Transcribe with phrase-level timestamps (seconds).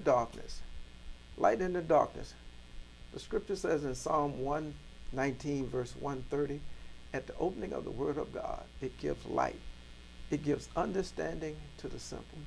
[0.00, 0.60] light in the darkness.
[1.36, 2.34] Light in the darkness.
[3.12, 6.60] The scripture says in Psalm 119, verse 130,
[7.12, 9.60] at the opening of the Word of God, it gives light.
[10.30, 12.38] It gives understanding to the simple.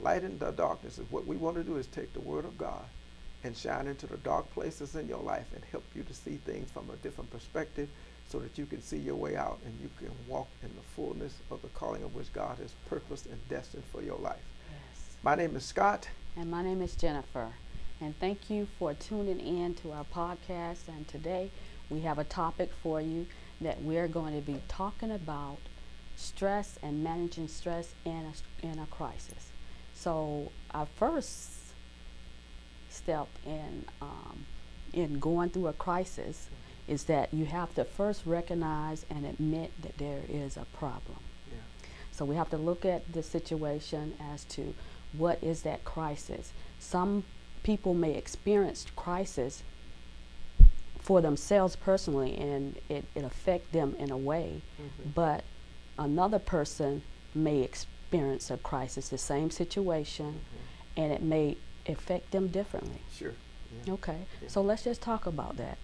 [0.00, 2.58] Light in the darkness is what we want to do is take the Word of
[2.58, 2.84] God
[3.42, 6.70] and shine into the dark places in your life and help you to see things
[6.70, 7.88] from a different perspective
[8.28, 11.34] so that you can see your way out and you can walk in the fullness
[11.50, 14.44] of the calling of which God has purposed and destined for your life.
[14.70, 15.16] Yes.
[15.22, 16.08] My name is Scott.
[16.38, 17.48] And my name is Jennifer.
[17.98, 20.86] And thank you for tuning in to our podcast.
[20.86, 21.50] And today
[21.88, 23.26] we have a topic for you
[23.62, 25.56] that we're going to be talking about
[26.14, 29.50] stress and managing stress in a, in a crisis.
[29.94, 31.52] So our first
[32.90, 34.44] step in um,
[34.92, 36.48] in going through a crisis
[36.86, 41.18] is that you have to first recognize and admit that there is a problem.
[41.50, 41.58] Yeah.
[42.12, 44.74] So we have to look at the situation as to
[45.18, 46.52] what is that crisis.
[46.78, 47.24] Some
[47.62, 49.62] people may experience crisis
[51.00, 55.10] for themselves personally and it, it affect them in a way, mm-hmm.
[55.14, 55.44] but
[55.98, 57.02] another person
[57.34, 61.00] may experience a crisis, the same situation, mm-hmm.
[61.00, 61.56] and it may
[61.88, 63.00] affect them differently.
[63.16, 63.34] Sure.
[63.84, 63.92] Yeah.
[63.94, 64.18] Okay.
[64.42, 64.48] Yeah.
[64.48, 65.78] So let's just talk about that.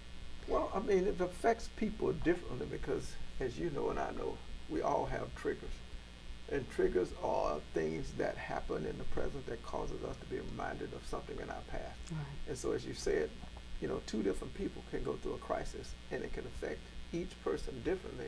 [0.47, 4.37] Well, I mean, it affects people differently because, as you know and I know,
[4.69, 5.69] we all have triggers.
[6.51, 10.93] And triggers are things that happen in the present that causes us to be reminded
[10.93, 11.99] of something in our past.
[12.11, 12.19] Right.
[12.49, 13.29] And so, as you said,
[13.81, 16.79] you know, two different people can go through a crisis and it can affect
[17.13, 18.27] each person differently.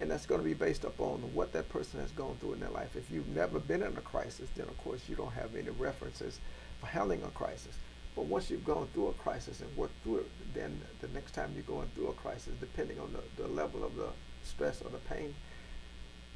[0.00, 2.70] And that's going to be based upon what that person has gone through in their
[2.70, 2.96] life.
[2.96, 6.38] If you've never been in a crisis, then of course you don't have any references
[6.80, 7.74] for handling a crisis.
[8.14, 11.52] But once you've gone through a crisis and worked through it, then the next time
[11.54, 14.08] you're going through a crisis, depending on the, the level of the
[14.42, 15.34] stress or the pain,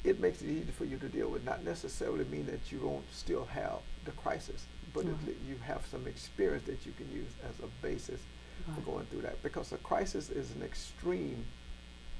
[0.05, 1.45] it makes it easier for you to deal with.
[1.45, 5.13] Not necessarily mean that you don't still have the crisis, but right.
[5.13, 5.51] it, mm-hmm.
[5.51, 8.21] you have some experience that you can use as a basis
[8.67, 8.77] right.
[8.77, 9.43] for going through that.
[9.43, 11.45] Because a crisis is an extreme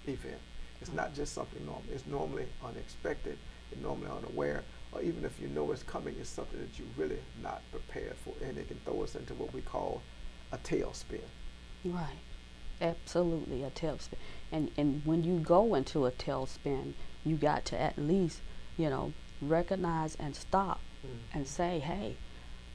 [0.07, 0.41] event.
[0.81, 0.97] It's right.
[0.97, 1.85] not just something normal.
[1.93, 3.39] It's normally unexpected.
[3.71, 7.21] It's normally unaware or even if you know it's coming, it's something that you're really
[7.43, 10.03] not prepared for, and it can throw us into what we call
[10.53, 11.21] a tailspin.
[11.85, 12.19] Right,
[12.81, 14.15] absolutely a tailspin.
[14.53, 18.41] And and when you go into a tailspin, you got to at least,
[18.77, 21.39] you know, recognize and stop mm-hmm.
[21.39, 22.17] and say, hey,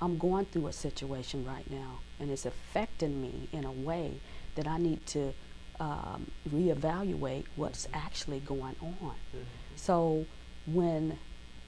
[0.02, 4.20] I'm going through a situation right now, and it's affecting me in a way
[4.56, 5.34] that I need to
[5.80, 7.98] um, reevaluate what's mm-hmm.
[7.98, 9.16] actually going on.
[9.36, 9.44] Mm-hmm.
[9.76, 10.26] So
[10.66, 11.18] when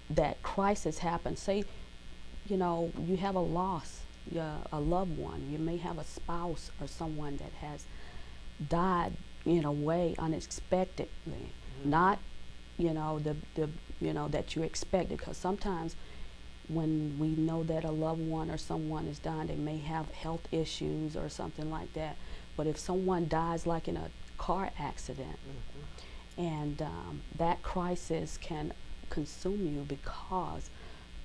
[0.09, 1.65] that crisis happens, say,
[2.47, 4.01] you know, you have a loss,
[4.37, 7.85] uh, a loved one, you may have a spouse or someone that has
[8.69, 9.13] died
[9.45, 11.90] in a way unexpectedly, mm-hmm.
[11.90, 12.19] not,
[12.78, 13.69] you know, the, the,
[14.01, 15.95] you know, that you expected, because sometimes
[16.67, 20.47] when we know that a loved one or someone is dying, they may have health
[20.51, 22.17] issues or something like that.
[22.57, 26.41] But if someone dies like in a car accident, mm-hmm.
[26.41, 28.73] and um, that crisis can
[29.09, 30.69] consume you because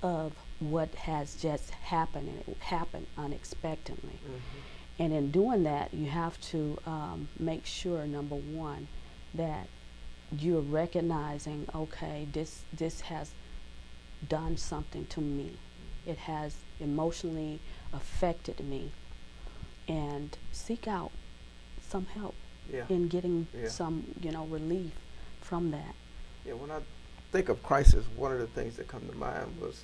[0.01, 4.19] of what has just happened and it happened unexpectedly.
[4.23, 4.59] Mm-hmm.
[4.99, 8.87] And in doing that, you have to um, make sure, number one,
[9.33, 9.67] that
[10.37, 13.31] you're recognizing, okay, this this has
[14.27, 15.57] done something to me.
[16.05, 17.59] It has emotionally
[17.91, 18.91] affected me,
[19.87, 21.11] and seek out
[21.81, 22.35] some help
[22.71, 22.83] yeah.
[22.89, 23.69] in getting yeah.
[23.69, 24.91] some, you know, relief
[25.41, 25.95] from that.
[26.45, 26.79] Yeah, when I
[27.31, 29.83] think of crisis, one of the things that come to mind was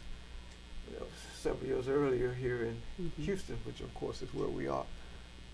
[0.91, 1.05] you know,
[1.35, 3.23] several years earlier here in mm-hmm.
[3.23, 4.85] Houston, which of course is where we are.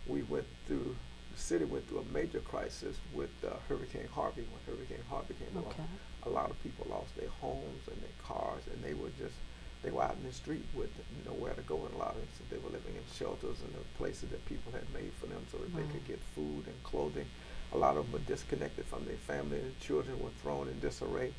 [0.08, 0.96] We went through
[1.36, 4.48] the city went through a major crisis with uh, Hurricane Harvey.
[4.48, 5.76] When Hurricane Harvey came okay.
[5.76, 5.90] along,
[6.24, 9.36] a lot of people lost their homes and their cars, and they were just
[9.84, 10.90] they were out in the street with
[11.26, 11.76] nowhere to go.
[11.86, 14.72] And a lot of instances, they were living in shelters and the places that people
[14.72, 17.28] had made for them so that they could get food and clothing.
[17.74, 21.34] A lot of them were disconnected from their family, and children were thrown in disarray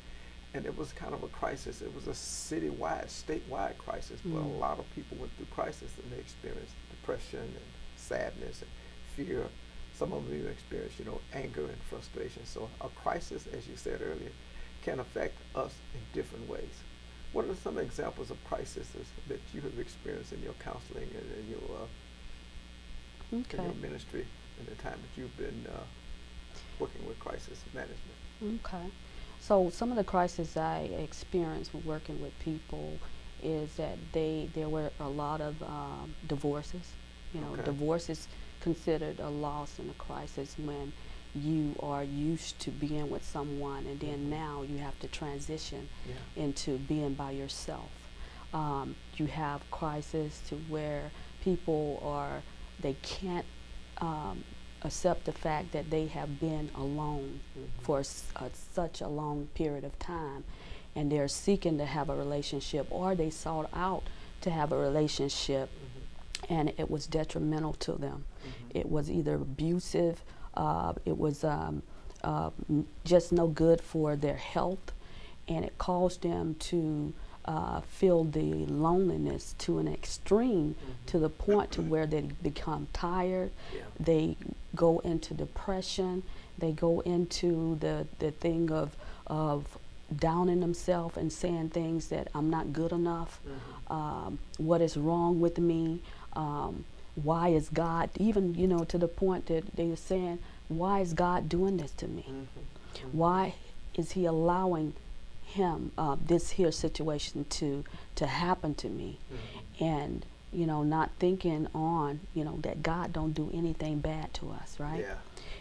[0.53, 1.81] and it was kind of a crisis.
[1.81, 4.33] It was a citywide, statewide crisis, mm.
[4.33, 4.59] but a mm.
[4.59, 7.67] lot of people went through crisis and they experienced depression and
[7.97, 8.71] sadness and
[9.15, 9.47] fear.
[9.95, 12.45] Some of them even experienced, you know, anger and frustration.
[12.45, 14.31] So a crisis, as you said earlier,
[14.83, 16.83] can affect us in different ways.
[17.33, 18.87] What are some examples of crises
[19.27, 23.57] that you have experienced in your counseling and in your, uh, okay.
[23.57, 24.25] in your ministry
[24.59, 25.79] in the time that you've been uh,
[26.79, 28.61] working with crisis management?
[28.65, 28.91] Okay.
[29.39, 32.97] So some of the crises I experienced when working with people
[33.43, 36.93] is that they there were a lot of um, divorces.
[37.33, 37.63] You know, okay.
[37.63, 38.27] divorce is
[38.61, 40.93] considered a loss and a crisis when
[41.35, 44.29] you are used to being with someone and then mm-hmm.
[44.31, 46.43] now you have to transition yeah.
[46.43, 47.89] into being by yourself.
[48.53, 51.11] Um, you have crisis to where
[51.43, 52.41] people are
[52.79, 53.45] they can't
[53.99, 54.43] um,
[54.83, 57.67] accept the fact that they have been alone Mhm.
[57.81, 60.43] for s- uh, such a long period of time
[60.95, 64.03] and they're seeking to have a relationship or they sought out
[64.41, 65.86] to have a relationship Mhm.
[66.49, 68.25] And it was detrimental to them.
[68.45, 68.79] Mhm.
[68.81, 70.23] It was either abusive,
[70.53, 71.81] uh, it was um,
[72.23, 72.49] uh,
[73.05, 74.91] just no good for their health,
[75.47, 77.13] and it caused them to
[77.45, 80.75] uh, feel the loneliness to an extreme
[81.05, 83.83] to the point to where they become tired, Yeah.
[83.99, 84.35] they
[84.75, 86.23] go into depression,
[86.57, 88.97] they go into the, the thing of,
[89.27, 89.77] of
[90.13, 93.93] downing themselves and saying things that I'm not good enough, Mhm.
[93.95, 96.01] um, what is wrong with me,
[96.33, 96.85] um,
[97.15, 101.13] why is God, even, you know, to the point that they were saying, why is
[101.13, 102.25] God doing this to me?
[102.27, 102.45] Mhm.
[103.01, 103.13] Mhm.
[103.13, 103.55] Why
[103.95, 104.93] is he allowing
[105.45, 107.83] him, uh, this here situation to,
[108.15, 109.17] to happen to me?
[109.31, 109.81] Mhm.
[109.81, 114.51] And, you know, not thinking on, you know, that God don't do anything bad to
[114.51, 114.99] us, right?
[115.01, 115.15] Yeah.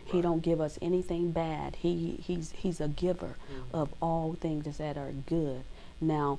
[0.04, 0.22] He right.
[0.22, 1.76] don't give us anything bad.
[1.76, 3.74] He he's he's a giver Mhm.
[3.80, 5.62] of all things that are good.
[6.00, 6.38] Now,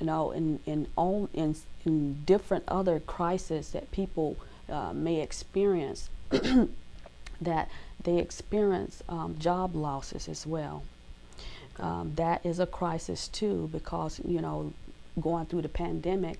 [0.00, 4.36] you know, in in all in in different other crises that people
[4.68, 6.08] uh, may experience,
[7.40, 7.68] that
[8.02, 10.82] they experience um, job losses as well.
[11.78, 14.72] Um, that is a crisis too because you know,
[15.20, 16.38] going through the pandemic,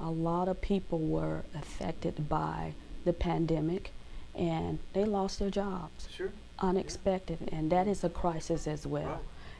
[0.00, 2.72] a lot of people were affected by
[3.04, 3.92] the pandemic,
[4.34, 6.32] and they lost their jobs Sure.
[6.58, 9.06] unexpected, and that is a crisis as well.
[9.06, 9.18] Right.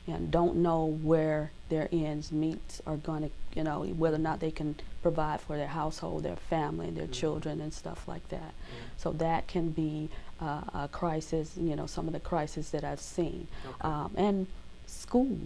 [0.09, 4.39] And don't know where their ends meet are going to, you know, whether or not
[4.39, 7.13] they can provide for their household, their family, their Mhm.
[7.13, 8.53] children, and stuff like that.
[8.55, 8.99] Mhm.
[8.99, 10.09] So that can be
[10.39, 11.57] uh, a crisis.
[11.57, 13.81] You know, some of the crises that I've seen, Okay.
[13.81, 14.47] um, and
[14.87, 15.39] school.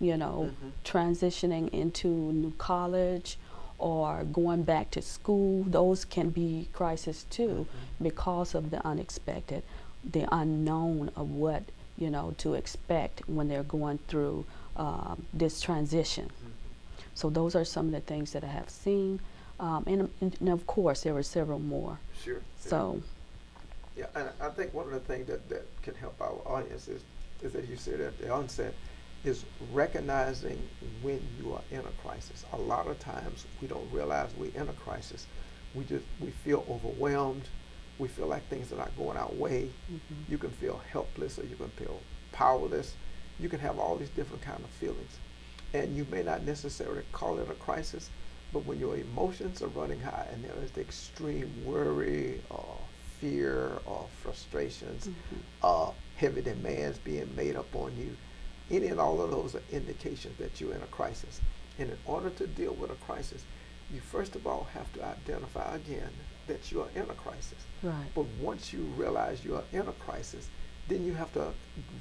[0.00, 0.70] You know, Mhm.
[0.82, 3.38] transitioning into new college
[3.78, 5.64] or going back to school.
[5.64, 8.02] Those can be crises too Mhm.
[8.04, 9.62] because of the unexpected,
[10.02, 11.64] the unknown of what
[12.00, 14.44] you know to expect when they're going through
[14.76, 16.26] um, this transition.
[16.26, 16.50] Mhm.
[17.14, 19.20] So those are some of the things that I have seen,
[19.60, 21.98] um, and, and of course there were several more.
[22.24, 22.40] Sure.
[22.58, 23.02] So
[23.96, 27.02] Yeah, and I think one of the things that, that can help our audience is,
[27.42, 28.74] is as you said at the onset,
[29.24, 30.58] is recognizing
[31.02, 32.44] when you are in a crisis.
[32.54, 35.26] A lot of times we don't realize we're in a crisis.
[35.74, 37.46] We just we feel overwhelmed.
[38.00, 39.68] We feel like things are not going our way.
[39.92, 40.00] mhm.
[40.28, 42.00] You can feel helpless or you can feel
[42.32, 42.94] powerless.
[43.38, 45.18] You can have all these different kind of feelings.
[45.74, 48.08] And you may not necessarily call it a crisis,
[48.52, 52.76] but when your emotions are running high and there is the extreme worry or
[53.20, 55.12] fear or frustrations, Mhm.
[55.62, 58.16] uh, heavy demands being made up on you,
[58.70, 61.40] any and all of those are indications that you're in a crisis.
[61.78, 63.44] And in order to deal with a crisis,
[63.92, 66.10] you first of all have to identify again
[66.46, 67.64] that you are in a crisis.
[67.82, 70.48] right, But once you realize you are in a crisis,
[70.88, 71.52] then you have to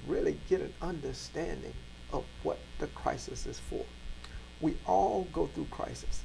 [0.08, 1.74] really get an understanding
[2.12, 3.86] of what the crisis is for.
[4.62, 6.24] We all go through crisis.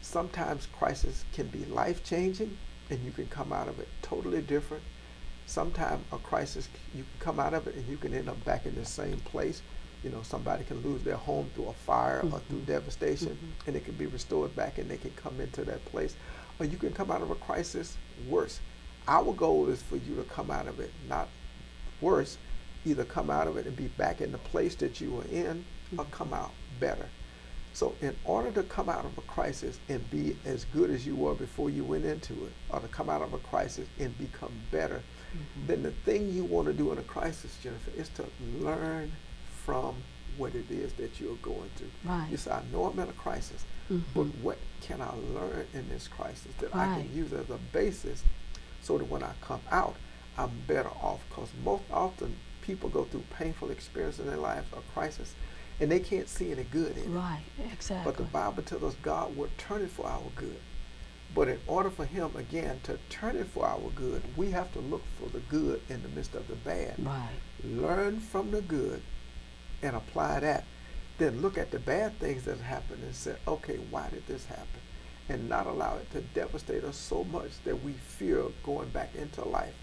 [0.00, 2.56] Sometimes crisis can be life changing
[2.90, 4.82] and you can come out of it totally different.
[5.46, 8.66] Sometimes a crisis, you can come out of it and you can end up back
[8.66, 9.62] in the same place.
[10.04, 12.66] You know, somebody can lose their home through a fire or through Mhm.
[12.66, 13.66] devastation Mhm.
[13.66, 16.14] and it can be restored back and they can come into that place.
[16.60, 17.96] Or you can come out of a crisis
[18.28, 18.60] worse.
[19.08, 21.28] Our goal is for you to come out of it not
[22.00, 22.36] worse,
[22.84, 25.64] either come out of it and be back in the place that you were in
[25.96, 26.10] or Mhm.
[26.12, 27.08] come out better.
[27.74, 31.14] So, in order to come out of a crisis and be as good as you
[31.14, 34.52] were before you went into it, or to come out of a crisis and become
[34.72, 35.02] better,
[35.32, 35.66] Mhm.
[35.66, 38.24] then the thing you want to do in a crisis, Jennifer, is to
[38.60, 39.12] learn
[39.68, 39.94] from
[40.38, 41.90] what it is that you're going through.
[42.02, 42.26] Right.
[42.30, 43.64] You say, I know I'm in a crisis,
[44.14, 44.40] but Mhm.
[44.40, 48.22] what can I learn in this crisis that I can use as a basis
[48.80, 49.96] so that when I come out,
[50.38, 51.20] I'm better off?
[51.28, 55.34] Because most often people go through painful experiences in their lives or crisis,
[55.80, 57.08] and they can't see any good in it.
[57.10, 58.10] Right, exactly.
[58.10, 60.60] But the Bible tells us God will turn it for our good.
[61.34, 64.78] But in order for Him, again, to turn it for our good, we have to
[64.80, 66.94] look for the good in the midst of the bad.
[67.04, 69.02] right, Learn from the good
[69.82, 70.64] and apply that.
[71.18, 74.80] Then look at the bad things that happened and say, okay, why did this happen?
[75.28, 79.44] And not allow it to devastate us so much that we fear going back into
[79.46, 79.74] life.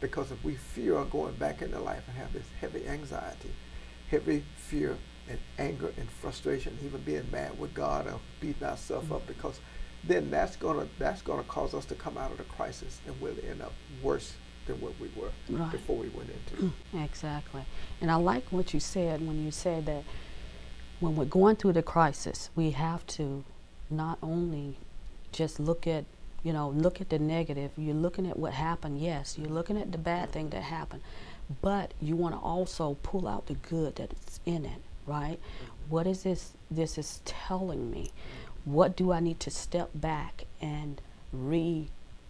[0.00, 3.52] Because if we fear going back into life and have this heavy anxiety,
[4.10, 9.18] heavy fear and anger and frustration, even being mad with God or beating ourselves up,
[9.18, 9.32] mm-hmm.
[9.32, 9.60] because
[10.04, 13.36] then that's gonna that's gonna cause us to come out of the crisis and we'll
[13.48, 13.72] end up
[14.02, 14.34] worse
[14.66, 15.70] than what we were Right.
[15.72, 17.62] before we went into exactly.
[18.00, 20.04] And I like what you said when you said that
[21.00, 23.44] when we're going through the crisis, we have to
[23.90, 24.76] not only
[25.32, 26.04] just look at
[26.42, 27.70] you know look at the negative.
[27.76, 29.36] You're looking at what happened yes.
[29.38, 31.02] You're looking at the bad thing that happened.
[31.60, 35.38] But you want to also pull out the good that's in it right?
[35.88, 38.12] What is this this is telling me?
[38.64, 41.00] What do i need to step back and
[41.32, 41.88] re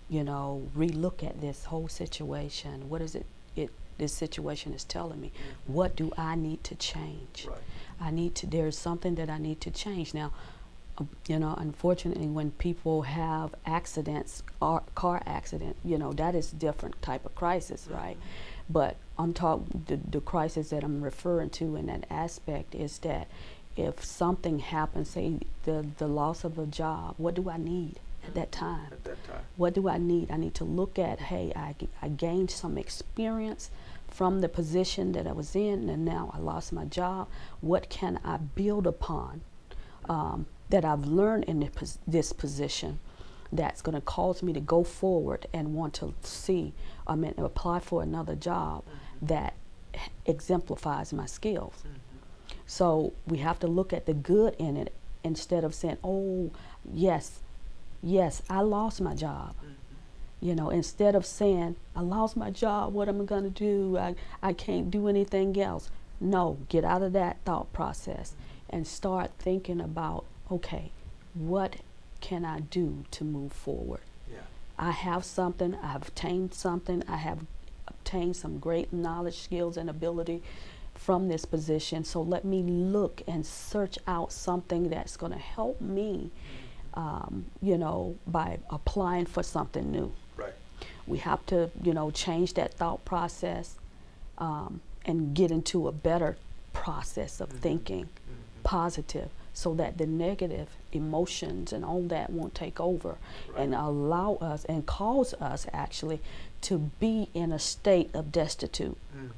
[0.08, 2.88] you know relook at this whole situation.
[2.88, 5.28] What is it it this situation is telling me?
[5.28, 5.72] Mm-hmm.
[5.72, 7.46] what do i need to change?
[7.48, 7.58] Right.
[8.00, 10.14] i need to there's something that i need to change.
[10.14, 10.32] Now
[10.98, 16.50] uh, you know unfortunately when people have accidents or car accident you know that is
[16.50, 18.18] different type of crisis right.
[18.68, 23.26] but i'm talking the, the crisis that i'm referring to in that aspect is that
[23.76, 28.34] if something happens say the the loss of a job what do i need at
[28.34, 29.42] that time At that time.
[29.56, 30.30] what do I need?
[30.30, 33.70] I need to look at, hey, I, I gained some experience
[34.08, 37.28] from the position that I was in, and now I lost my job.
[37.60, 39.40] What can I build upon
[40.08, 41.70] um, that I've learned in
[42.06, 43.00] this position
[43.52, 46.72] that's going to cause me to go forward and want to see,
[47.06, 48.84] I mean, apply for another job
[49.20, 49.54] that
[50.26, 51.82] exemplifies my skills?
[52.66, 56.50] So we have to look at the good in it instead of saying, oh,
[56.84, 57.40] yes,
[58.02, 59.54] yes, I lost my job.
[59.56, 60.46] Mm-hmm.
[60.46, 63.96] You know, instead of saying, I lost my job, what am I going to do?
[63.96, 65.90] I, I can't do anything else.
[66.20, 68.34] No, get out of that thought process
[68.68, 70.90] and start thinking about, okay,
[71.34, 71.76] what
[72.20, 74.00] can I do to move forward?
[74.30, 74.40] Yeah.
[74.78, 77.40] I have something, I've obtained something, I have
[77.86, 80.42] obtained some great knowledge, skills, and ability
[80.94, 82.04] from this position.
[82.04, 86.30] So let me look and search out something that's going to help me,
[86.94, 90.12] um, you know, by applying for something new.
[90.36, 90.54] Right.
[91.06, 93.76] We have to, you know, change that thought process
[94.38, 96.36] um, and get into a better
[96.72, 97.58] process of Mhm.
[97.58, 98.62] thinking, Mhm.
[98.64, 103.16] positive, so that the negative emotions and all that won't take over
[103.56, 106.20] and allow us and cause us actually
[106.62, 109.30] to be in a state of destitute, Mhm.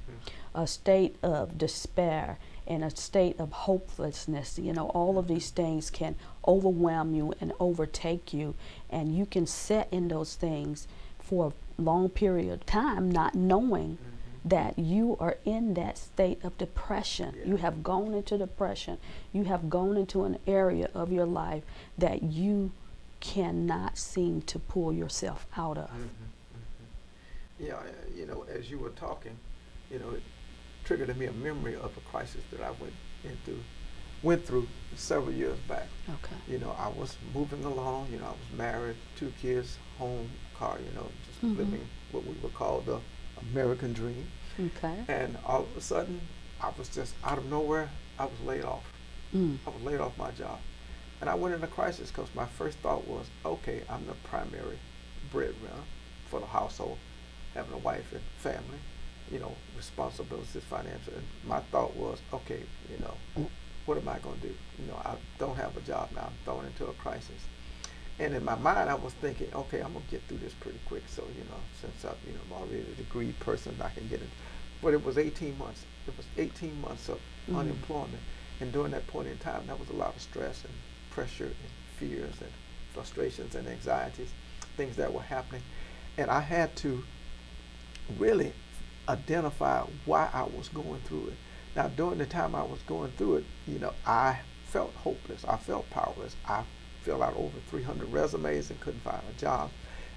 [0.55, 4.59] a state of despair, and a state of hopelessness.
[4.59, 6.17] You know, all of these things can
[6.47, 8.55] overwhelm you and overtake you,
[8.91, 10.87] and you can sit in those things
[11.19, 14.49] for a long period of time not knowing Mhm.
[14.49, 17.35] that you are in that state of depression.
[17.45, 18.99] You have gone into depression.
[19.33, 21.65] You have gone into an area of your life
[21.97, 22.71] that you
[23.21, 25.89] cannot seem to pull yourself out of.
[25.91, 26.09] Mhm,
[26.53, 27.67] mhm.
[27.67, 27.83] Yeah, uh,
[28.15, 29.39] you know, as you were talking,
[29.91, 30.15] you know,
[30.85, 32.93] triggered in me a memory of a crisis that I went
[33.25, 33.59] into,
[34.23, 35.89] went through several years back.
[36.09, 36.37] Okay.
[36.49, 38.09] You know, I was moving along.
[38.13, 40.79] You know, I was married, two kids, home, car.
[40.79, 41.57] You know, just Mhm.
[41.59, 43.01] living what we would call the
[43.53, 44.31] American dream.
[44.61, 45.05] Okay.
[45.09, 46.21] And all of a sudden,
[46.61, 47.91] I was just out of nowhere.
[48.19, 48.85] I was laid off.
[49.35, 49.59] Mm.
[49.67, 50.61] I was laid off my job.
[51.21, 54.79] And I went into a crisis because my first thought was, okay, I'm the primary
[55.33, 55.83] breadwinner
[56.31, 56.99] for the household,
[57.55, 58.79] having a wife and family,
[59.33, 61.13] you know, responsibilities financial.
[61.15, 63.49] And my thought was, okay, you know,
[63.87, 64.55] what am I going to do?
[64.79, 66.23] You know, I don't have a job now.
[66.27, 67.49] I'm thrown into a crisis.
[68.19, 71.03] And in my mind, I was thinking, okay, I'm gonna get through this pretty quick.
[71.09, 74.21] So you know, since I'm, you know, I'm already a degree person, I can get
[74.21, 74.29] it.
[74.81, 75.85] But it was 18 months.
[76.07, 77.59] It was 18 months of Mhm.
[77.59, 78.23] unemployment,
[78.61, 80.73] and during that point in time, that was a lot of stress and
[81.11, 82.51] pressure and fears and
[82.93, 84.31] frustrations and anxieties,
[84.77, 85.63] things that were happening,
[86.17, 87.05] and I had to
[88.17, 88.53] really
[89.09, 91.35] identify why I was going through it.
[91.77, 95.45] Now, during the time I was going through it, you know, I felt hopeless.
[95.45, 96.37] I felt powerless.
[96.47, 96.65] I
[97.03, 99.71] filled out over 300 resumes and couldn't find a job.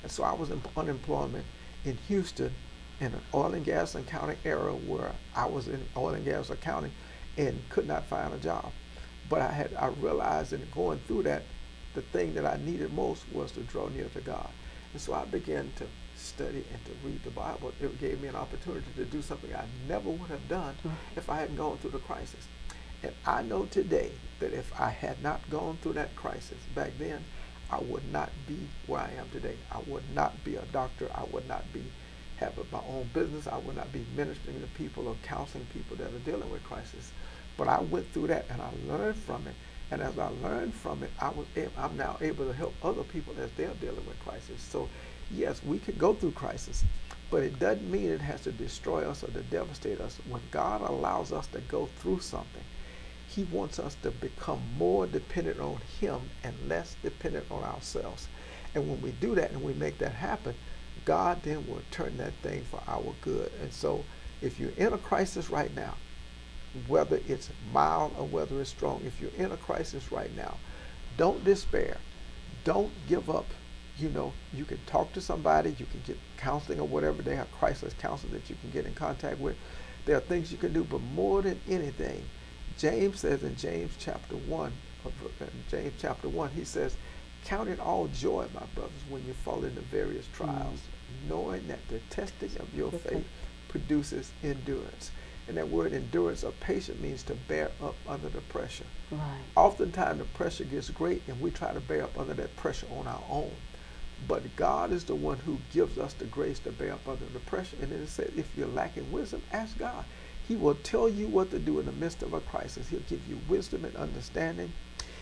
[0.03, 1.45] And so I was in unemployment
[1.83, 2.53] in Houston
[2.99, 6.91] in an oil and gas accounting era where I was in oil and gas accounting
[7.37, 8.71] and could not find a job.
[9.29, 11.43] But I had I realized in going through that,
[11.93, 14.49] the thing that I needed most was to draw near to God.
[14.93, 15.85] And so I began to
[16.17, 17.71] study and to read the Bible.
[17.81, 20.75] It gave me an opportunity to do something I never would have done
[21.15, 22.47] if I hadn't gone through the crisis.
[23.03, 27.23] And I know today that if I had not gone through that crisis back then,
[27.69, 28.57] I would not be
[28.87, 29.55] where I am today.
[29.71, 31.09] I would not be a doctor.
[31.13, 31.83] I would not be
[32.37, 33.47] have my own business.
[33.47, 37.11] I would not be ministering to people or counseling people that are dealing with crisis.
[37.57, 39.55] But I went through that and I learned from it.
[39.89, 41.47] And as I learned from it, I was
[41.77, 44.61] I'm now able to help other people as they're dealing with crisis.
[44.61, 44.89] So
[45.31, 46.85] yes, we could go through crisis,
[47.31, 50.19] but it doesn't mean it has to destroy us or to devastate us.
[50.29, 52.63] When God allows us to go through something,
[53.27, 58.29] He wants us to become more dependent on Him and less dependent on ourselves.
[58.75, 60.55] And when we do that and we make that happen,
[61.05, 63.51] God then will turn that thing for our good.
[63.61, 64.05] And so
[64.41, 65.95] if you're in a crisis right now,
[66.87, 70.57] whether it's mild or whether it's strong, if you're in a crisis right now,
[71.17, 71.97] Don't despair.
[72.65, 73.47] Don't give up.
[73.97, 77.21] You know, you can talk to somebody, you can get counseling or whatever.
[77.21, 79.55] They have crisis counselors that you can get in contact with.
[80.05, 82.23] There are things you can do, but more than anything,
[82.77, 84.71] James says in James chapter 1,
[85.69, 86.95] James chapter 1, he says,
[87.43, 91.29] Count it all joy, my brothers, when you fall into various trials, mm.
[91.29, 93.25] knowing that the testing of your faith
[93.69, 95.11] produces endurance.
[95.47, 98.85] And that word endurance or patient means to bear up under the pressure.
[99.11, 99.21] Right.
[99.55, 103.07] Oftentimes the pressure gets great and we try to bear up under that pressure on
[103.07, 103.51] our own.
[104.27, 107.39] But God is the one who gives us the grace to bear up under the
[107.39, 107.77] pressure.
[107.81, 110.05] And then it says, if you're lacking wisdom, ask God.
[110.47, 112.87] He will tell you what to do in the midst of a crisis.
[112.87, 114.71] He'll give you wisdom and understanding.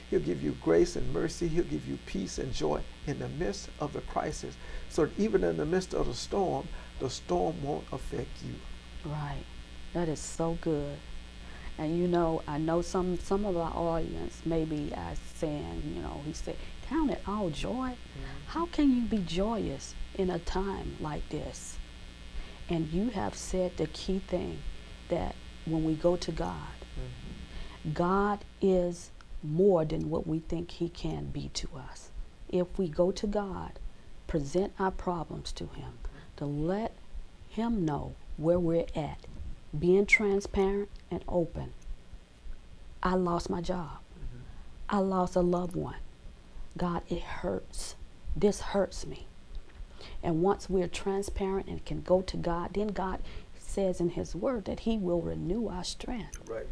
[0.10, 1.48] He'll give you grace and mercy.
[1.48, 4.56] He'll give you peace and joy in the midst of the crisis.
[4.90, 6.68] So even in the midst of the storm,
[7.00, 8.54] the storm won't affect you.
[9.10, 9.44] Right.
[9.94, 10.98] That is so good.
[11.78, 16.22] And you know, I know some some of our audience maybe are saying, you know,
[16.26, 16.56] he said,
[16.90, 17.92] count it all joy.
[17.92, 18.48] Mm-hmm.
[18.48, 21.78] How can you be joyous in a time like this?
[22.70, 24.60] And you have said the key thing
[25.10, 27.94] that when we go to God, mm-hmm.
[27.94, 29.12] God is
[29.44, 32.10] more than what we think He can be to us.
[32.50, 33.74] If we go to God,
[34.28, 35.94] present our problems to Him,
[36.38, 36.94] to let
[37.50, 39.20] Him know where we're at,
[39.78, 41.74] being transparent and open.
[43.04, 44.00] I lost my job.
[44.18, 44.40] Mm-hmm.
[44.90, 45.96] I lost a loved one.
[46.78, 47.96] God, it hurts.
[48.36, 49.28] This hurts me.
[50.22, 53.22] And once we're transparent and can go to God, then God
[53.58, 56.38] says in His Word that He will renew our strength.
[56.48, 56.68] Right.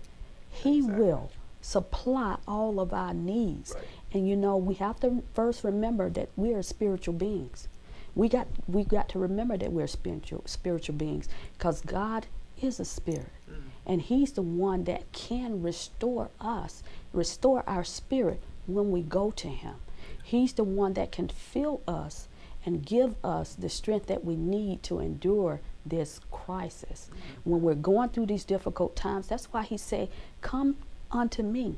[0.50, 1.04] He exactly.
[1.04, 1.32] will
[1.62, 3.74] supply all of our needs.
[3.74, 3.84] Right.
[4.12, 7.68] And you know, we have to first remember that we are spiritual beings.
[8.16, 12.28] We got we got to remember that we're spiritual spiritual beings because God
[12.62, 13.32] is a spirit.
[13.50, 13.64] Mm.
[13.86, 19.48] And he's the one that can restore us, restore our spirit when we go to
[19.48, 19.76] him.
[20.24, 22.28] He's the one that can fill us
[22.66, 27.10] and give us the strength that we need to endure this crisis.
[27.10, 27.50] Mm-hmm.
[27.50, 30.10] When we're going through these difficult times, that's why he say,
[30.42, 30.78] "Come
[31.12, 31.78] unto me.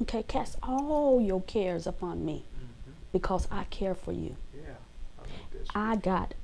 [0.00, 2.92] Okay, cast all your cares upon me mm-hmm.
[3.12, 4.36] because I care for you.
[4.54, 5.24] Yeah,
[5.74, 6.34] I, I got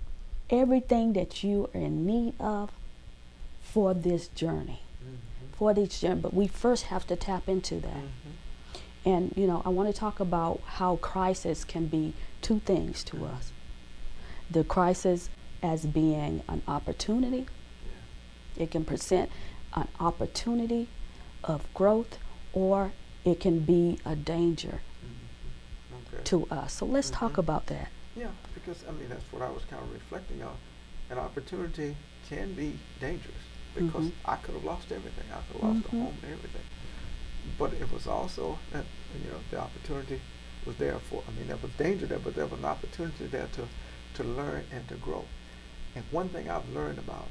[0.50, 2.70] everything that you are in need of
[3.62, 4.82] for this journey.
[5.02, 5.56] Mm-hmm.
[5.56, 8.04] For this journey, but we first have to tap into that.
[9.08, 9.16] Mm-hmm.
[9.16, 13.16] And you know, I want to talk about how crisis can be two things to
[13.16, 13.36] mm-hmm.
[13.36, 13.52] us.
[14.50, 15.28] The crisis
[15.62, 17.46] as being an opportunity.
[18.56, 18.64] Yeah.
[18.64, 19.30] It can present
[19.74, 20.88] an opportunity
[21.44, 22.18] of growth
[22.52, 22.92] or
[23.24, 26.14] it can be a danger mm-hmm.
[26.14, 26.24] okay.
[26.24, 26.74] to us.
[26.74, 27.18] So let's mm-hmm.
[27.18, 27.88] talk about that.
[28.16, 30.56] Yeah, because I mean that's what I was kind of reflecting on.
[31.10, 31.96] An opportunity
[32.28, 33.34] can be dangerous
[33.74, 34.30] because mm-hmm.
[34.30, 35.24] I could have lost everything.
[35.32, 36.04] I could have lost the mm-hmm.
[36.04, 36.62] home and everything.
[37.58, 38.84] But it was also that
[39.24, 40.20] you know the opportunity
[40.66, 41.22] was there for.
[41.26, 43.68] I mean there was danger there, but there was an opportunity there to
[44.14, 45.24] to learn and to grow.
[45.94, 47.28] And one thing I've learned about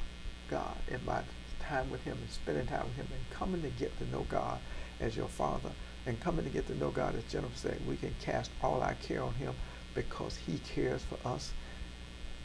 [0.49, 1.21] God in my
[1.59, 4.59] time with Him and spending time with Him and coming to get to know God
[4.99, 5.71] as your Father
[6.05, 8.95] and coming to get to know God, as Jennifer said, we can cast all our
[8.95, 9.53] care on Him
[9.93, 11.51] because He cares for us.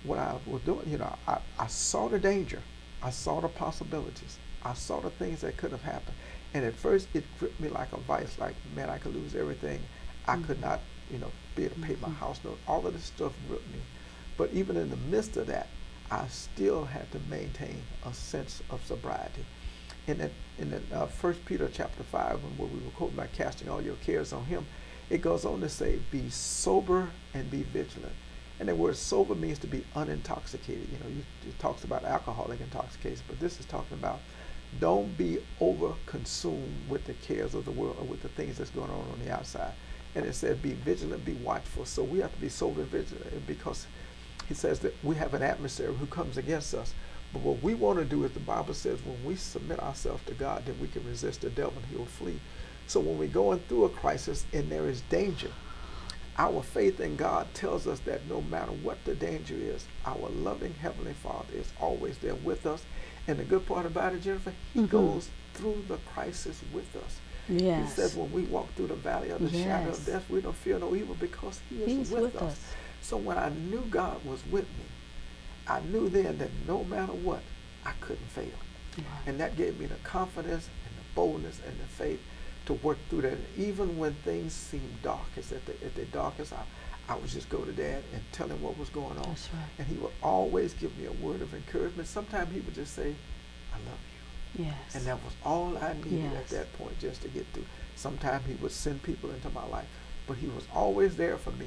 [0.04, 2.60] What I was doing, you know, I, I saw the danger,
[3.02, 6.16] I saw the possibilities, I saw the things that could have happened.
[6.54, 9.80] And at first, it gripped me like a vice, like, man, I could lose everything.
[10.26, 10.44] I mm-hmm.
[10.44, 12.16] could not, you know, be able to pay my mm-hmm.
[12.16, 12.58] house note.
[12.68, 13.80] All of this stuff gripped me.
[14.36, 15.68] But even in the midst of that,
[16.10, 19.46] I still had to maintain a sense of sobriety
[20.06, 23.68] in that in that uh, First Peter chapter five, when we were quoting about casting
[23.68, 24.66] all your cares on Him,
[25.10, 28.14] it goes on to say, "Be sober and be vigilant."
[28.60, 30.90] And the word sober means to be unintoxicated.
[30.92, 34.20] You know, you, it talks about alcoholic intoxication, but this is talking about
[34.80, 38.70] don't be over consumed with the cares of the world or with the things that's
[38.70, 39.72] going on on the outside.
[40.14, 41.84] And it said, be vigilant, be watchful.
[41.84, 43.86] So we have to be sober vigilant because
[44.48, 46.94] he says that we have an adversary who comes against us.
[47.32, 50.34] But what we want to do is the Bible says when we submit ourselves to
[50.34, 52.40] God, then we can resist the devil and he will flee.
[52.86, 55.50] So when we're going through a crisis and there is danger,
[56.38, 60.74] our faith in God tells us that no matter what the danger is, our loving
[60.74, 62.84] Heavenly Father is always there with us.
[63.28, 64.88] And the good part about it, Jennifer, He mm-hmm.
[64.88, 67.20] goes through the crisis with us.
[67.48, 67.88] Yes.
[67.88, 69.64] He says when we walk through the valley of the yes.
[69.64, 72.52] shadow of death, we don't fear no evil because He is He's with, with us.
[72.52, 72.60] us.
[73.00, 74.84] So when I knew God was with me,
[75.66, 77.42] I knew then that no matter what,
[77.84, 78.46] I couldn't fail.
[79.26, 82.20] And that gave me the confidence and the boldness and the faith
[82.66, 83.32] to work through that.
[83.32, 86.62] And even when things seemed darkest, at the, at the darkest, I,
[87.12, 89.28] I would just go to dad and tell him what was going on.
[89.28, 89.70] Right.
[89.78, 92.08] And he would always give me a word of encouragement.
[92.08, 93.14] Sometimes he would just say,
[93.72, 93.98] I love
[94.56, 94.64] you.
[94.66, 94.94] Yes.
[94.94, 96.34] And that was all I needed yes.
[96.34, 97.66] at that point just to get through.
[97.96, 99.86] Sometimes he would send people into my life
[100.26, 101.66] but he was always there for me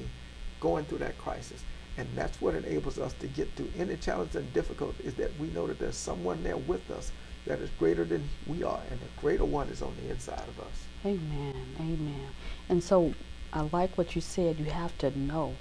[0.60, 1.64] going through that crisis.
[1.98, 5.48] And that's what enables us to get through any challenge and difficulty is that we
[5.48, 7.12] know that there's someone there with us
[7.46, 10.60] that is greater than we are, and the greater one is on the inside of
[10.60, 10.86] us.
[11.06, 11.54] Amen.
[11.80, 12.28] Amen.
[12.70, 13.14] And so
[13.56, 14.60] I like what you said.
[14.60, 15.56] You have to know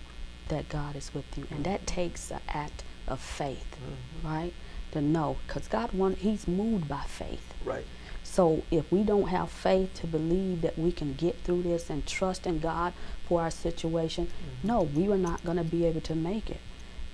[0.49, 1.95] that God is with you, and that mm-hmm.
[1.95, 4.27] takes an act of faith, mm-hmm.
[4.27, 4.53] right?
[4.93, 7.55] To know, because God want He's moved by faith.
[7.65, 7.87] Right.
[8.25, 12.05] So if we don't have faith to believe that we can get through this and
[12.05, 12.95] trust in God
[13.29, 14.67] for our situation, mm-hmm.
[14.67, 16.61] no, we are not going to be able to make it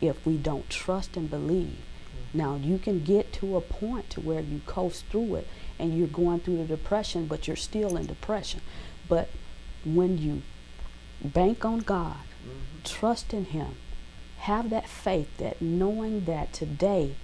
[0.00, 1.76] if we don't trust and believe.
[1.76, 2.38] Mm-hmm.
[2.38, 6.06] Now you can get to a point to where you coast through it and you're
[6.06, 8.62] going through the depression, but you're still in depression.
[9.06, 9.28] But
[9.84, 10.42] when you
[11.22, 12.82] bank on God, mm-hmm.
[12.84, 13.76] trust in Him,
[14.38, 17.14] have that faith that knowing that today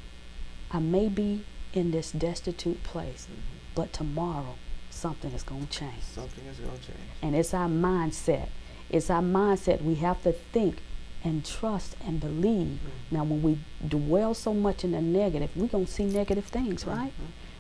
[0.71, 3.41] I may be in this destitute place, mm-hmm.
[3.75, 4.57] but tomorrow
[4.91, 6.03] something is going to change.
[6.03, 6.99] Something is going to change.
[7.23, 8.49] And it's our mindset.
[8.91, 9.83] It's our mindset.
[9.83, 10.79] We have to think
[11.25, 12.79] and trust and believe.
[12.79, 13.15] Mm-hmm.
[13.17, 16.85] Now, when we dwell so much in the negative, we're going to see negative things,
[16.85, 16.99] mm-hmm.
[16.99, 17.13] right?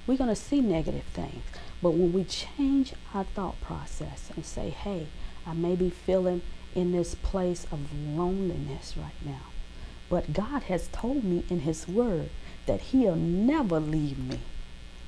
[0.06, 1.42] We're going to see negative things.
[1.82, 5.08] But when we change our thought process and say, hey,
[5.46, 6.42] I may be feeling
[6.74, 9.52] in this place of loneliness right now.
[10.08, 12.30] But God has told me in His Word
[12.66, 14.40] that He'll never leave me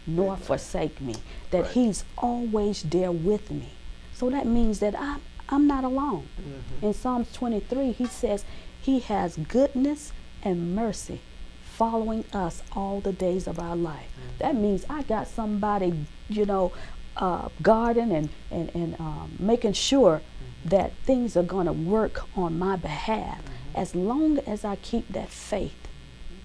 [0.07, 1.15] nor forsake me,
[1.51, 1.71] that right.
[1.73, 3.69] He's always there with me.
[4.15, 5.21] So that means that I'm,
[5.51, 6.29] I'm not alone.
[6.41, 6.87] Mm-hmm.
[6.87, 8.45] In Psalms 23, He says
[8.81, 11.21] He has goodness and mercy
[11.63, 14.09] following us all the days of our life.
[14.19, 14.39] Mm-hmm.
[14.39, 16.73] That means I got somebody, you know,
[17.19, 20.23] uh, guarding and, and, and um, making sure
[20.65, 23.77] that things are going to work on my behalf mm-hmm.
[23.77, 25.89] as long as I keep that faith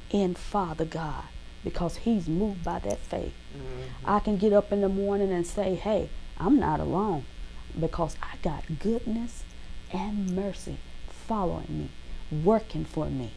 [0.10, 1.26] in Father God
[1.64, 3.34] because He's moved by that faith.
[3.56, 4.10] Mm-hmm.
[4.10, 7.26] I can get up in the morning and say, hey, I'm not alone
[7.80, 9.44] because I got goodness
[9.92, 11.90] and mercy following me,
[12.44, 13.32] working for me.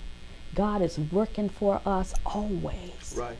[0.54, 3.14] God is working for us always.
[3.16, 3.36] Right.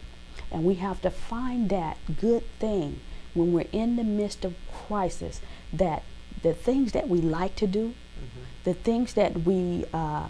[0.51, 3.01] And we have to find that good thing
[3.37, 4.55] when we're in the midst of
[4.89, 5.41] crisis
[5.73, 6.03] that
[6.43, 8.41] the things that we like to do, mm-hmm.
[8.65, 10.29] the things that we uh,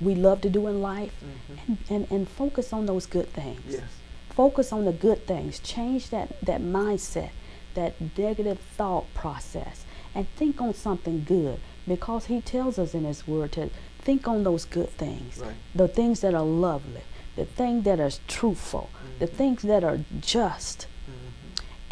[0.00, 1.54] we love to do in life, mm-hmm.
[1.66, 3.62] and, and, and focus on those good things.
[3.68, 3.82] Yes.
[4.30, 5.60] Focus on the good things.
[5.60, 7.30] Change that, that mindset,
[7.74, 13.26] that negative thought process, and think on something good because He tells us in His
[13.26, 15.54] Word to think on those good things, right.
[15.74, 17.02] the things that are lovely,
[17.36, 19.18] the things that are truthful, mm-hmm.
[19.20, 20.93] the things that are just, mm-hmm.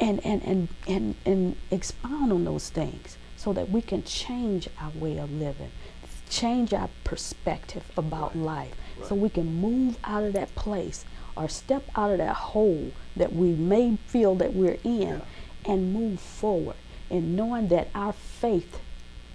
[0.03, 4.91] And, and, and, and, and expound on those things so that we can change our
[4.91, 5.71] way of living,
[6.29, 8.45] change our perspective about right.
[8.45, 9.09] life, right.
[9.09, 11.05] so we can move out of that place
[11.37, 15.21] or step out of that hole that we may feel that we're in yeah.
[15.65, 16.77] and move forward
[17.09, 18.81] and knowing that our faith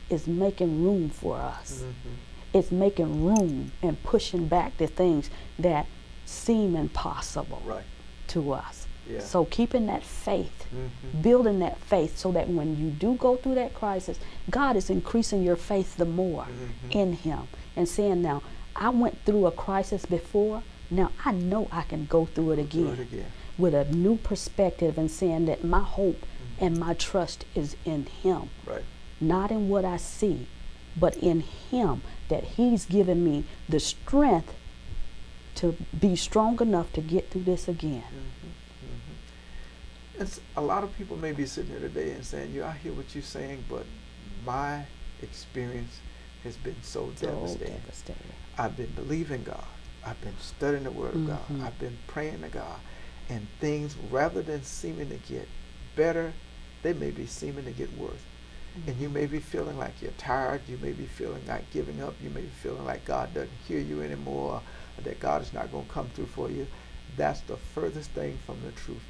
[0.10, 1.84] is making room for us.
[1.84, 2.58] Mm-hmm.
[2.58, 5.86] It's making room and pushing back the things that
[6.25, 7.84] seem impossible right.
[8.27, 8.87] to us.
[9.10, 9.20] Yeah.
[9.20, 11.22] So keeping that faith, mm-hmm.
[11.22, 15.43] building that faith so that when you do go through that crisis, God is increasing
[15.43, 16.91] your faith the more mm-hmm.
[16.91, 18.41] in him and saying, now,
[18.76, 20.63] I went through a crisis before.
[20.89, 23.26] Now I know I can go through it again, it again.
[23.58, 26.65] with a new perspective and saying that my hope mm-hmm.
[26.65, 28.50] and my trust is in him.
[28.65, 28.84] Right.
[29.20, 30.48] Not in what I see,
[30.96, 34.54] but in him that he's given me the strength
[35.56, 38.04] to be strong enough to get through this again.
[38.04, 38.38] Mm-hmm
[40.19, 42.93] it's, a lot of people may be sitting here today and saying, "Yeah, I hear
[42.93, 43.86] what you're saying, but
[44.45, 44.86] my
[45.21, 45.99] experience
[46.43, 47.73] has been so, so devastating.
[47.75, 48.34] devastating.
[48.58, 49.63] I've been believing God.
[50.06, 51.23] I've been studying the Word mm-hmm.
[51.23, 51.41] of God.
[51.51, 51.65] Mm-hmm.
[51.65, 52.80] I've been praying to God,
[53.30, 55.47] and things, rather than seeming to get
[55.95, 56.34] better,
[56.84, 58.13] they may be seeming to get worse.
[58.13, 58.89] Mm-hmm.
[58.89, 60.62] And you may be feeling like you're tired.
[60.67, 62.15] You may be feeling like giving up.
[62.23, 64.62] You may be feeling like God doesn't hear you anymore,
[64.97, 66.67] or that God is not going to come through for you.
[67.15, 69.01] That's the furthest thing from the truth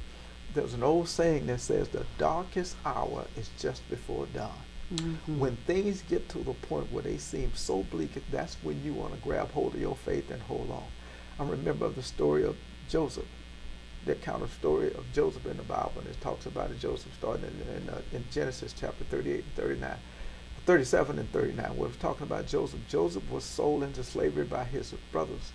[0.54, 4.52] there's an old saying that says the darkest hour is just before dawn.
[4.92, 5.38] Mm-hmm.
[5.38, 9.14] When things get to the point where they seem so bleak, that's when you want
[9.14, 10.84] to grab hold of your faith and hold on.
[11.38, 12.56] I remember the story of
[12.88, 13.26] Joseph,
[14.06, 17.12] the account of story of Joseph in the Bible, and it talks about it, Joseph
[17.18, 19.96] starting in, in, uh, in Genesis chapter 38 and 39.
[20.64, 22.80] 37 and 39, where it's talking about Joseph.
[22.88, 25.52] Joseph was sold into slavery by his brothers.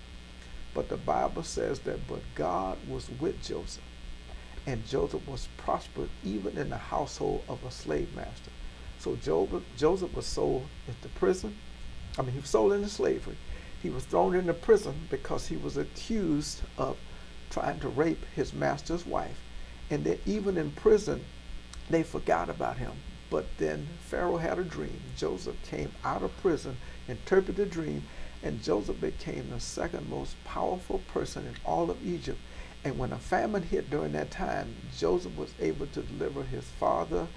[0.73, 3.83] But the Bible says that, but God was with Joseph
[4.65, 8.51] and Joseph was prospered even in the household of a slave master.
[8.99, 11.57] So Joseph, Joseph was sold into prison.
[12.17, 13.35] I mean, he was sold into slavery.
[13.81, 16.97] He was thrown into prison because he was accused of
[17.49, 19.39] trying to rape his master's wife.
[19.89, 21.25] And that even in prison,
[21.89, 22.93] they forgot about him.
[23.29, 25.01] But then Pharaoh had a dream.
[25.17, 28.03] Joseph came out of prison, interpreted the dream,
[28.41, 32.39] and Joseph became the second most powerful person in all of Egypt.
[32.83, 37.27] And when a famine hit during that time, Joseph was able to deliver his father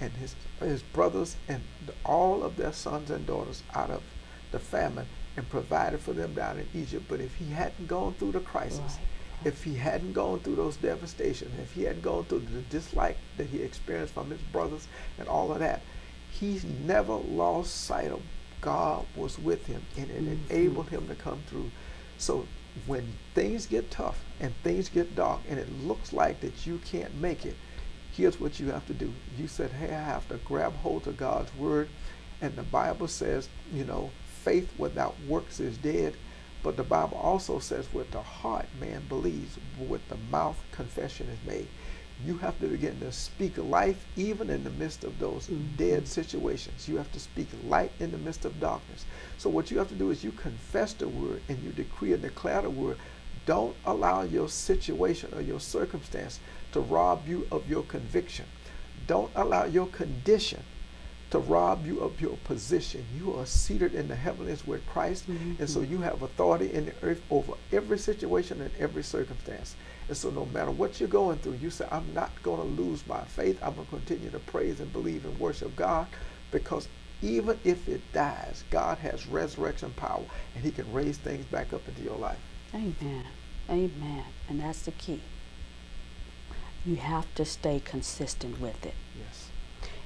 [0.00, 1.62] and his, his brothers and
[2.04, 4.02] all of their sons and daughters out of
[4.52, 7.06] the famine and provided for them down in Egypt.
[7.08, 9.46] But if he hadn't gone through the crisis, right.
[9.46, 13.48] if he hadn't gone through those devastations, if he hadn't gone through the dislike that
[13.48, 14.86] he experienced from his brothers
[15.18, 15.82] and all of that,
[16.30, 18.22] he never lost sight of
[18.60, 20.50] God was with him and it mm-hmm.
[20.50, 21.70] enabled him to come through.
[22.18, 22.46] So
[22.86, 27.14] when things get tough and things get dark and it looks like that you can't
[27.20, 27.56] make it,
[28.12, 29.12] here's what you have to do.
[29.38, 31.88] You said, hey, I have to grab hold of God's word.
[32.40, 34.10] And the Bible says, you know,
[34.42, 36.14] faith without works is dead.
[36.62, 41.38] But the Bible also says, with the heart man believes, with the mouth confession is
[41.46, 41.68] made
[42.24, 45.76] you have to begin to speak life even in the midst of those mm-hmm.
[45.76, 46.88] dead situations.
[46.88, 49.04] You have to speak light in the midst of darkness.
[49.38, 52.22] So what you have to do is you confess the word and you decree and
[52.22, 52.96] declare the word.
[53.44, 56.38] Don't allow your situation or your circumstance
[56.72, 58.46] to rob you of your conviction.
[59.06, 60.62] Don't allow your condition
[61.32, 63.04] to rob you of your position.
[63.16, 65.54] You are seated in the heavens with Christ, mm-hmm.
[65.58, 69.74] and so you have authority in the earth over every situation and every circumstance.
[70.08, 73.06] And so no matter what you're going through, you say, I'm not going to lose
[73.06, 73.58] my faith.
[73.62, 76.06] I'm going to continue to praise and believe and worship God
[76.50, 76.86] because
[77.22, 81.86] even if it dies, God has resurrection power and he can raise things back up
[81.88, 82.38] into your life.
[82.74, 83.24] Amen.
[83.70, 84.24] Amen.
[84.50, 85.22] And that's the key.
[86.84, 88.94] You have to stay consistent with it.
[89.16, 89.41] Yes.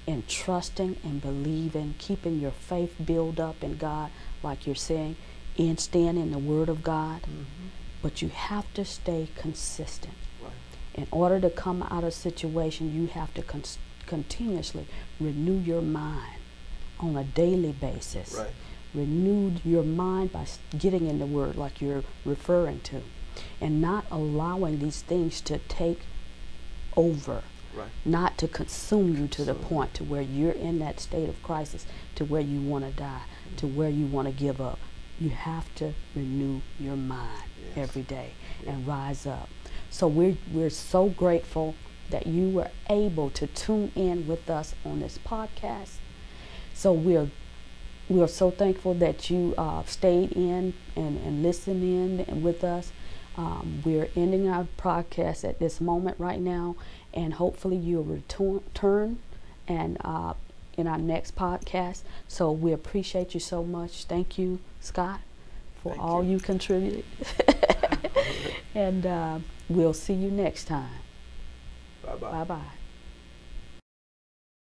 [0.07, 4.11] In trusting and believing, keeping your faith built up in God,
[4.43, 5.17] like you're saying,
[5.59, 7.23] and staying in the Word of God.
[7.23, 7.67] Mm-hmm
[8.07, 10.15] but you have to stay consistent.
[10.41, 10.53] Right.
[10.95, 13.65] In order to come out of a situation, you have to con-
[14.07, 14.87] continuously
[15.19, 16.41] renew your mind
[17.01, 18.33] on a daily basis.
[18.33, 18.53] Right.
[18.95, 20.47] Renew your mind by
[20.79, 23.03] getting in the Word, like you're referring to,
[23.61, 26.03] and not allowing these things to take
[26.97, 27.43] over.
[27.77, 27.89] Right.
[28.05, 31.87] Not to consume you to the point to where you're in that state of crisis,
[32.15, 33.23] to where you want to die,
[33.59, 34.79] to where you want to give up.
[35.19, 37.89] You have to renew your mind yes.
[37.89, 38.69] every day yes.
[38.75, 39.49] and rise up.
[39.91, 41.75] So we're, we're so grateful
[42.11, 45.97] that you were able to tune in with us on this podcast.
[46.75, 47.31] So we're
[48.09, 52.93] we're so thankful that you uh, stayed in and, and listened in with us.
[53.37, 56.77] Um, we're ending our podcast at this moment right now,
[57.17, 59.19] and hopefully you'll return
[59.67, 60.35] and uh,
[60.77, 62.03] in our next podcast.
[62.29, 64.05] So we appreciate you so much.
[64.05, 65.21] Thank you, Scott
[65.87, 67.05] for Thank all you, you contributed.
[68.75, 70.91] and uh, we'll see you next time.
[72.05, 72.31] Bye bye.
[72.31, 72.61] Bye bye.